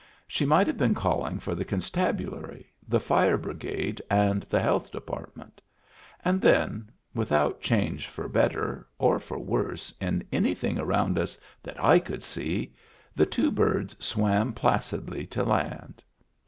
She 0.27 0.47
might 0.47 0.65
have 0.65 0.79
been 0.79 0.95
calling 0.95 1.37
for 1.37 1.53
the 1.53 1.63
constabulary, 1.63 2.73
the 2.87 2.99
fire 2.99 3.37
brigade, 3.37 4.01
and 4.09 4.41
the 4.49 4.59
health 4.59 4.91
department. 4.91 5.61
And 6.25 6.41
then, 6.41 6.89
without 7.13 7.61
change 7.61 8.07
for 8.07 8.27
better 8.27 8.87
or 8.97 9.19
for 9.19 9.37
worse 9.37 9.93
in 10.01 10.23
anything 10.31 10.79
around 10.79 11.19
us 11.19 11.37
that 11.61 11.79
I 11.79 11.99
could 11.99 12.23
see, 12.23 12.73
the 13.15 13.27
two 13.27 13.51
birds 13.51 13.95
swam 14.03 14.53
placidly 14.53 15.27
to 15.27 15.43
land. 15.43 16.01